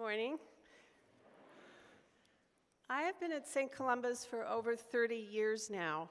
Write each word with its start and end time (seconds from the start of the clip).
morning. 0.00 0.38
I 2.88 3.02
have 3.02 3.20
been 3.20 3.32
at 3.32 3.46
St. 3.46 3.70
Columba's 3.70 4.24
for 4.24 4.46
over 4.46 4.74
30 4.74 5.14
years 5.14 5.68
now. 5.68 6.08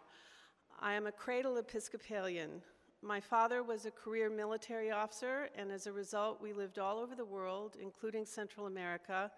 I 0.79 0.93
am 0.93 1.07
a 1.07 1.11
cradle 1.11 1.57
Episcopalian. 1.57 2.61
My 3.01 3.19
father 3.19 3.63
was 3.63 3.87
a 3.87 3.91
career 3.91 4.29
military 4.29 4.91
officer, 4.91 5.49
and 5.57 5.71
as 5.71 5.87
a 5.87 5.91
result, 5.91 6.39
we 6.39 6.53
lived 6.53 6.77
all 6.77 6.99
over 6.99 7.15
the 7.15 7.25
world, 7.25 7.77
including 7.81 8.27
Central 8.27 8.67
America, 8.67 9.31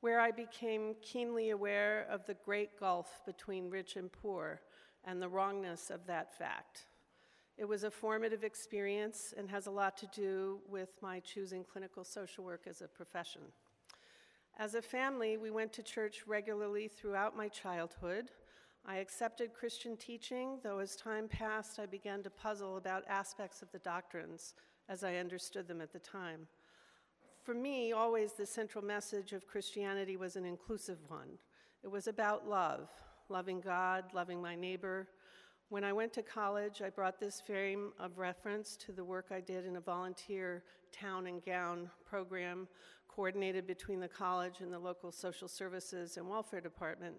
where 0.00 0.20
I 0.20 0.30
became 0.30 0.94
keenly 1.02 1.50
aware 1.50 2.06
of 2.08 2.24
the 2.24 2.36
great 2.46 2.80
gulf 2.80 3.20
between 3.26 3.68
rich 3.68 3.96
and 3.96 4.10
poor 4.10 4.62
and 5.04 5.20
the 5.20 5.28
wrongness 5.28 5.90
of 5.90 6.06
that 6.06 6.32
fact. 6.32 6.86
It 7.58 7.66
was 7.66 7.84
a 7.84 7.90
formative 7.90 8.42
experience 8.42 9.34
and 9.36 9.50
has 9.50 9.66
a 9.66 9.70
lot 9.70 9.98
to 9.98 10.06
do 10.06 10.60
with 10.66 10.88
my 11.02 11.20
choosing 11.20 11.62
clinical 11.62 12.04
social 12.04 12.42
work 12.42 12.62
as 12.66 12.80
a 12.80 12.88
profession. 12.88 13.42
As 14.58 14.74
a 14.74 14.82
family, 14.82 15.36
we 15.36 15.50
went 15.50 15.72
to 15.74 15.82
church 15.82 16.24
regularly 16.26 16.86
throughout 16.86 17.36
my 17.36 17.48
childhood. 17.48 18.30
I 18.84 18.96
accepted 18.96 19.54
Christian 19.54 19.96
teaching, 19.96 20.58
though 20.62 20.78
as 20.78 20.94
time 20.94 21.26
passed, 21.26 21.78
I 21.78 21.86
began 21.86 22.22
to 22.24 22.30
puzzle 22.30 22.76
about 22.76 23.04
aspects 23.08 23.62
of 23.62 23.72
the 23.72 23.78
doctrines 23.78 24.54
as 24.88 25.04
I 25.04 25.16
understood 25.16 25.68
them 25.68 25.80
at 25.80 25.92
the 25.92 25.98
time. 25.98 26.46
For 27.42 27.54
me, 27.54 27.92
always 27.92 28.34
the 28.34 28.46
central 28.46 28.84
message 28.84 29.32
of 29.32 29.46
Christianity 29.46 30.16
was 30.16 30.36
an 30.36 30.44
inclusive 30.44 30.98
one. 31.08 31.38
It 31.82 31.90
was 31.90 32.06
about 32.06 32.48
love, 32.48 32.88
loving 33.28 33.60
God, 33.60 34.04
loving 34.12 34.40
my 34.40 34.54
neighbor. 34.54 35.08
When 35.72 35.84
I 35.84 35.92
went 35.94 36.12
to 36.12 36.22
college, 36.22 36.82
I 36.82 36.90
brought 36.90 37.18
this 37.18 37.40
frame 37.40 37.92
of 37.98 38.18
reference 38.18 38.76
to 38.76 38.92
the 38.92 39.02
work 39.02 39.28
I 39.30 39.40
did 39.40 39.64
in 39.64 39.76
a 39.76 39.80
volunteer 39.80 40.64
town 40.92 41.26
and 41.26 41.42
gown 41.42 41.88
program 42.04 42.68
coordinated 43.08 43.66
between 43.66 43.98
the 43.98 44.06
college 44.06 44.60
and 44.60 44.70
the 44.70 44.78
local 44.78 45.10
social 45.10 45.48
services 45.48 46.18
and 46.18 46.28
welfare 46.28 46.60
department, 46.60 47.14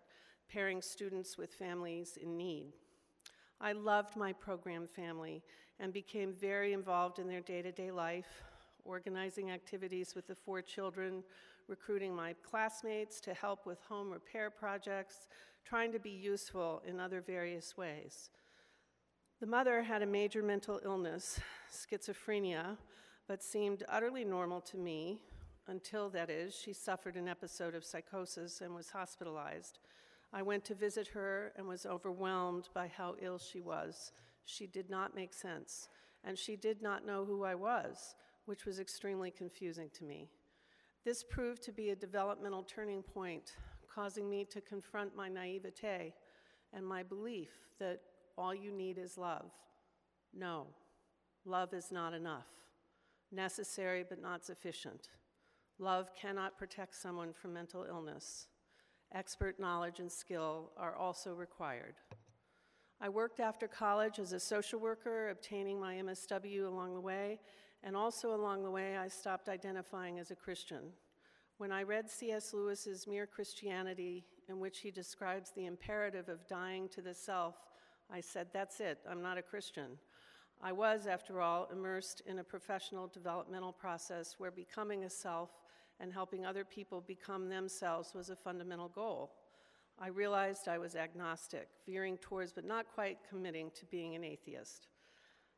pairing 0.48 0.84
students 0.84 1.36
with 1.36 1.52
families 1.52 2.20
in 2.22 2.38
need. 2.38 2.66
I 3.60 3.72
loved 3.72 4.16
my 4.16 4.32
program 4.34 4.86
family 4.86 5.42
and 5.80 5.92
became 5.92 6.36
very 6.40 6.74
involved 6.74 7.18
in 7.18 7.28
their 7.28 7.42
day 7.42 7.64
to 7.64 7.72
day 7.72 7.90
life, 7.90 8.44
organizing 8.86 9.50
activities 9.50 10.14
with 10.14 10.28
the 10.28 10.36
four 10.36 10.62
children, 10.62 11.24
recruiting 11.68 12.16
my 12.16 12.36
classmates 12.48 13.20
to 13.22 13.34
help 13.34 13.66
with 13.66 13.82
home 13.90 14.12
repair 14.12 14.52
projects, 14.52 15.28
trying 15.66 15.92
to 15.92 16.00
be 16.00 16.12
useful 16.12 16.84
in 16.88 17.00
other 17.00 17.20
various 17.20 17.76
ways. 17.76 18.30
The 19.40 19.48
mother 19.48 19.84
had 19.84 20.02
a 20.02 20.06
major 20.06 20.42
mental 20.42 20.80
illness, 20.86 21.40
schizophrenia, 21.72 22.78
but 23.28 23.44
seemed 23.44 23.84
utterly 23.90 24.24
normal 24.24 24.62
to 24.62 24.78
me 24.78 25.20
until, 25.68 26.10
that 26.10 26.30
is, 26.30 26.56
she 26.56 26.72
suffered 26.72 27.16
an 27.16 27.28
episode 27.28 27.76
of 27.76 27.84
psychosis 27.84 28.62
and 28.62 28.74
was 28.74 28.90
hospitalized. 28.90 29.80
I 30.32 30.42
went 30.42 30.64
to 30.66 30.76
visit 30.76 31.08
her 31.10 31.52
and 31.58 31.68
was 31.68 31.86
overwhelmed 31.86 32.70
by 32.74 32.88
how 32.88 33.16
ill 33.22 33.38
she 33.38 33.60
was. 33.60 34.12
She 34.46 34.66
did 34.66 34.90
not 34.90 35.16
make 35.16 35.34
sense, 35.34 35.90
and 36.24 36.38
she 36.38 36.56
did 36.56 36.82
not 36.82 37.06
know 37.06 37.26
who 37.26 37.44
I 37.44 37.56
was, 37.56 38.16
which 38.46 38.66
was 38.66 38.80
extremely 38.80 39.32
confusing 39.32 39.90
to 39.94 40.04
me. 40.04 40.30
This 41.04 41.24
proved 41.24 41.64
to 41.64 41.72
be 41.72 41.90
a 41.90 41.96
developmental 41.96 42.64
turning 42.64 43.04
point, 43.04 43.54
causing 43.94 44.30
me 44.30 44.46
to 44.46 44.62
confront 44.62 45.16
my 45.16 45.28
naivete 45.28 46.14
and 46.72 46.86
my 46.86 47.04
belief 47.04 47.52
that 47.80 48.00
all 48.38 48.54
you 48.54 48.72
need 48.72 48.98
is 48.98 49.18
love. 49.18 49.52
No, 50.34 50.68
love 51.46 51.74
is 51.74 51.92
not 51.92 52.14
enough, 52.14 52.48
necessary 53.32 54.04
but 54.08 54.22
not 54.22 54.44
sufficient. 54.44 55.10
Love 55.80 56.10
cannot 56.20 56.58
protect 56.58 56.96
someone 56.96 57.34
from 57.34 57.54
mental 57.54 57.86
illness. 57.88 58.48
Expert 59.14 59.60
knowledge 59.60 60.00
and 60.00 60.12
skill 60.12 60.72
are 60.78 60.96
also 60.96 61.34
required. 61.34 61.96
I 63.00 63.10
worked 63.10 63.40
after 63.40 63.68
college 63.68 64.18
as 64.18 64.34
a 64.34 64.40
social 64.40 64.80
worker, 64.80 65.30
obtaining 65.30 65.80
my 65.80 65.96
MSW 65.96 66.66
along 66.66 66.94
the 66.94 67.02
way, 67.02 67.40
and 67.84 67.98
also 67.98 68.34
along 68.34 68.64
the 68.64 68.72
way, 68.72 68.98
I 68.98 69.10
stopped 69.10 69.50
identifying 69.50 70.20
as 70.20 70.32
a 70.32 70.36
Christian. 70.36 70.94
When 71.58 71.72
I 71.72 71.84
read 71.84 72.10
C.S. 72.10 72.54
Lewis's 72.54 73.06
Mere 73.06 73.28
Christianity, 73.28 74.26
in 74.48 74.60
which 74.60 74.80
he 74.80 74.90
describes 74.90 75.52
the 75.52 75.66
imperative 75.66 76.30
of 76.30 76.48
dying 76.48 76.88
to 76.90 77.02
the 77.02 77.14
self, 77.14 77.56
I 78.14 78.22
said, 78.22 78.48
That's 78.54 78.80
it, 78.80 79.00
I'm 79.10 79.22
not 79.22 79.40
a 79.40 79.42
Christian. 79.42 79.98
I 80.62 80.72
was, 80.72 81.08
after 81.08 81.42
all, 81.42 81.68
immersed 81.74 82.22
in 82.26 82.40
a 82.40 82.44
professional 82.44 83.08
developmental 83.08 83.74
process 83.74 84.36
where 84.38 84.52
becoming 84.52 85.04
a 85.04 85.10
self 85.10 85.50
and 86.00 86.14
helping 86.14 86.46
other 86.46 86.64
people 86.64 87.02
become 87.02 87.50
themselves 87.50 88.14
was 88.14 88.30
a 88.30 88.36
fundamental 88.36 88.88
goal. 88.88 89.32
I 90.00 90.08
realized 90.08 90.68
I 90.68 90.78
was 90.78 90.96
agnostic, 90.96 91.68
veering 91.86 92.18
towards 92.18 92.54
but 92.54 92.66
not 92.66 92.86
quite 92.94 93.18
committing 93.28 93.72
to 93.76 93.86
being 93.88 94.16
an 94.16 94.24
atheist. 94.24 94.88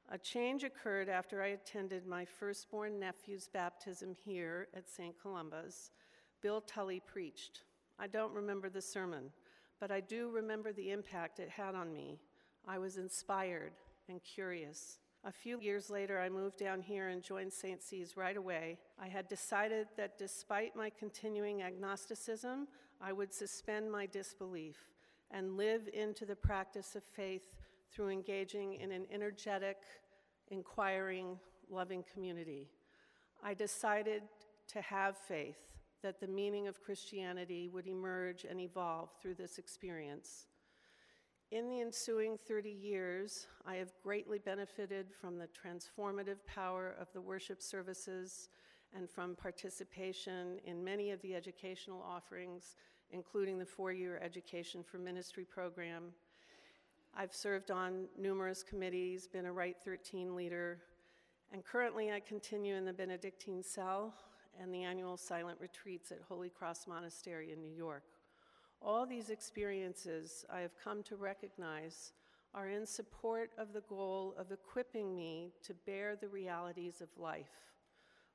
A 0.10 0.18
change 0.18 0.64
occurred 0.64 1.10
after 1.10 1.42
I 1.42 1.48
attended 1.48 2.06
my 2.06 2.26
firstborn 2.26 3.00
nephew's 3.00 3.48
baptism 3.48 4.16
here 4.24 4.68
at 4.76 4.90
St. 4.90 5.16
Columba's. 5.22 5.92
Bill 6.42 6.62
Tully 6.62 7.00
preached. 7.00 7.64
I 7.98 8.08
don't 8.08 8.34
remember 8.34 8.70
the 8.70 8.82
sermon, 8.82 9.32
but 9.80 9.92
I 9.92 10.02
do 10.02 10.30
remember 10.30 10.74
the 10.74 10.92
impact 10.92 11.40
it 11.40 11.50
had 11.50 11.76
on 11.76 11.92
me. 11.92 12.20
I 12.68 12.78
was 12.78 12.98
inspired 12.98 13.74
and 14.10 14.22
curious. 14.24 15.00
A 15.24 15.32
few 15.32 15.60
years 15.60 15.90
later, 15.90 16.20
I 16.20 16.30
moved 16.30 16.58
down 16.58 16.82
here 16.82 17.10
and 17.10 17.22
joined 17.22 17.52
St. 17.52 17.82
C's 17.82 18.16
right 18.16 18.38
away. 18.38 18.78
I 19.00 19.08
had 19.08 19.28
decided 19.28 19.88
that 19.98 20.18
despite 20.18 20.76
my 20.76 20.90
continuing 20.90 21.64
agnosticism, 21.64 22.68
I 23.02 23.12
would 23.12 23.34
suspend 23.34 23.92
my 23.92 24.06
disbelief 24.06 24.78
and 25.32 25.58
live 25.58 25.90
into 25.94 26.26
the 26.26 26.36
practice 26.36 26.96
of 26.96 27.04
faith 27.04 27.56
through 27.92 28.10
engaging 28.10 28.76
in 28.76 28.92
an 28.92 29.06
energetic, 29.12 29.78
inquiring, 30.50 31.40
loving 31.70 32.04
community. 32.14 32.70
I 33.44 33.54
decided 33.54 34.24
to 34.70 34.82
have 34.82 35.18
faith 35.18 35.58
that 36.02 36.20
the 36.20 36.28
meaning 36.28 36.68
of 36.68 36.82
Christianity 36.82 37.70
would 37.70 37.88
emerge 37.88 38.46
and 38.48 38.60
evolve 38.60 39.10
through 39.22 39.36
this 39.36 39.58
experience. 39.58 40.48
In 41.52 41.70
the 41.70 41.80
ensuing 41.80 42.40
30 42.48 42.72
years, 42.72 43.46
I 43.68 43.76
have 43.76 43.94
greatly 44.02 44.40
benefited 44.40 45.08
from 45.14 45.38
the 45.38 45.48
transformative 45.48 46.38
power 46.48 46.96
of 47.00 47.08
the 47.14 47.22
worship 47.22 47.62
services 47.62 48.50
and 48.96 49.08
from 49.08 49.36
participation 49.36 50.60
in 50.66 50.84
many 50.84 51.12
of 51.12 51.22
the 51.22 51.36
educational 51.36 52.02
offerings, 52.02 52.78
including 53.12 53.60
the 53.60 53.66
four 53.66 53.92
year 53.92 54.20
Education 54.24 54.84
for 54.84 54.98
Ministry 54.98 55.46
program. 55.46 56.06
I've 57.16 57.34
served 57.34 57.70
on 57.70 58.06
numerous 58.18 58.64
committees, 58.64 59.28
been 59.28 59.46
a 59.46 59.54
Rite 59.54 59.78
13 59.86 60.36
leader, 60.36 60.80
and 61.54 61.64
currently 61.64 62.12
I 62.12 62.22
continue 62.22 62.76
in 62.76 62.86
the 62.86 62.94
Benedictine 62.94 63.62
cell 63.62 64.16
and 64.60 64.74
the 64.74 64.84
annual 64.84 65.16
silent 65.16 65.60
retreats 65.62 66.12
at 66.12 66.22
Holy 66.28 66.50
Cross 66.50 66.88
Monastery 66.88 67.54
in 67.54 67.62
New 67.62 67.74
York. 67.74 68.04
All 68.86 69.08
these 69.08 69.32
experiences 69.32 70.46
I 70.48 70.60
have 70.60 70.78
come 70.78 71.02
to 71.04 71.16
recognize 71.16 72.12
are 72.54 72.70
in 72.70 72.86
support 72.86 73.50
of 73.58 73.74
the 73.74 73.82
goal 73.90 74.36
of 74.38 74.52
equipping 74.52 75.16
me 75.16 75.54
to 75.64 75.74
bear 75.88 76.16
the 76.16 76.28
realities 76.28 77.02
of 77.02 77.08
life 77.18 77.74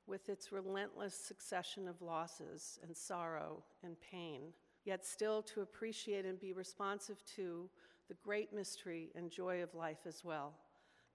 with 0.07 0.27
its 0.27 0.51
relentless 0.51 1.15
succession 1.15 1.87
of 1.87 2.01
losses 2.01 2.79
and 2.83 2.97
sorrow 2.97 3.63
and 3.81 3.95
pain, 4.01 4.41
yet 4.83 5.05
still 5.05 5.41
to 5.43 5.61
appreciate 5.61 6.25
and 6.25 6.37
be 6.37 6.51
responsive 6.51 7.23
to 7.37 7.69
the 8.09 8.17
great 8.21 8.51
mystery 8.53 9.09
and 9.15 9.31
joy 9.31 9.63
of 9.63 9.73
life 9.73 10.05
as 10.05 10.21
well, 10.21 10.51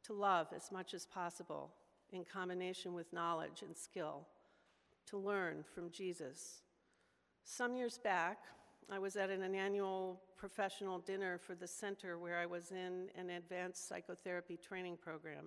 to 0.02 0.14
love 0.14 0.46
as 0.56 0.72
much 0.72 0.94
as 0.94 1.04
possible 1.04 1.74
in 2.10 2.24
combination 2.24 2.94
with 2.94 3.12
knowledge 3.12 3.60
and 3.60 3.76
skill, 3.76 4.26
to 5.04 5.18
learn 5.18 5.62
from 5.74 5.90
Jesus. 5.90 6.62
Some 7.44 7.76
years 7.76 7.98
back, 7.98 8.38
I 8.88 9.00
was 9.00 9.16
at 9.16 9.30
an 9.30 9.42
annual 9.42 10.20
professional 10.36 11.00
dinner 11.00 11.38
for 11.38 11.56
the 11.56 11.66
center 11.66 12.18
where 12.18 12.38
I 12.38 12.46
was 12.46 12.70
in 12.70 13.08
an 13.18 13.30
advanced 13.30 13.88
psychotherapy 13.88 14.56
training 14.56 14.98
program. 15.02 15.46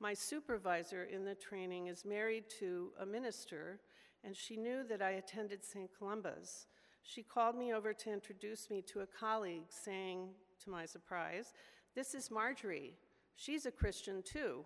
My 0.00 0.14
supervisor 0.14 1.04
in 1.04 1.24
the 1.24 1.34
training 1.34 1.88
is 1.88 2.06
married 2.06 2.44
to 2.60 2.92
a 2.98 3.04
minister, 3.04 3.78
and 4.24 4.34
she 4.34 4.56
knew 4.56 4.84
that 4.88 5.02
I 5.02 5.10
attended 5.12 5.62
St. 5.62 5.90
Columba's. 5.98 6.66
She 7.02 7.22
called 7.22 7.56
me 7.56 7.74
over 7.74 7.92
to 7.92 8.12
introduce 8.12 8.70
me 8.70 8.80
to 8.82 9.00
a 9.00 9.06
colleague, 9.06 9.68
saying, 9.68 10.30
to 10.64 10.70
my 10.70 10.86
surprise, 10.86 11.52
This 11.94 12.14
is 12.14 12.30
Marjorie. 12.30 12.94
She's 13.36 13.66
a 13.66 13.70
Christian 13.70 14.22
too. 14.22 14.64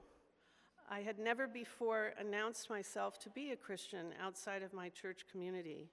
I 0.88 1.00
had 1.00 1.18
never 1.18 1.48
before 1.48 2.12
announced 2.20 2.70
myself 2.70 3.18
to 3.20 3.30
be 3.30 3.50
a 3.50 3.56
Christian 3.56 4.12
outside 4.22 4.62
of 4.62 4.72
my 4.72 4.90
church 4.90 5.24
community. 5.30 5.88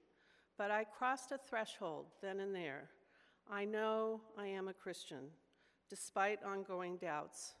But 0.56 0.70
I 0.70 0.84
crossed 0.84 1.32
a 1.32 1.38
threshold 1.38 2.06
then 2.22 2.40
and 2.40 2.54
there. 2.54 2.90
I 3.50 3.64
know 3.64 4.20
I 4.38 4.46
am 4.46 4.68
a 4.68 4.72
Christian, 4.72 5.26
despite 5.90 6.42
ongoing 6.44 6.96
doubts. 6.96 7.54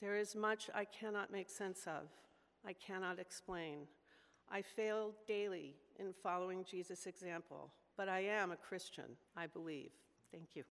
There 0.00 0.16
is 0.16 0.34
much 0.34 0.68
I 0.74 0.84
cannot 0.84 1.32
make 1.32 1.48
sense 1.48 1.86
of, 1.86 2.08
I 2.66 2.72
cannot 2.72 3.18
explain. 3.18 3.86
I 4.50 4.62
fail 4.62 5.12
daily 5.26 5.76
in 5.98 6.12
following 6.22 6.64
Jesus' 6.64 7.06
example, 7.06 7.72
but 7.96 8.08
I 8.08 8.20
am 8.20 8.50
a 8.50 8.56
Christian, 8.56 9.16
I 9.36 9.46
believe. 9.46 9.90
Thank 10.32 10.48
you. 10.54 10.64